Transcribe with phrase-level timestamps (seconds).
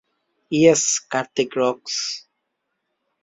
[0.51, 1.95] Yes, Kartik rocks!